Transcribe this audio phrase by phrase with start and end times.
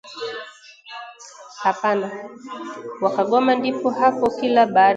[1.63, 2.09] Hapana!,
[3.01, 4.89] wakagoma ndipo hapo kila baada ya